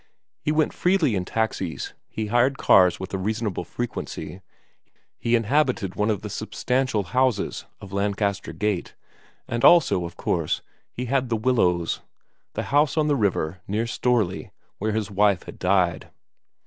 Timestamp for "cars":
2.57-2.99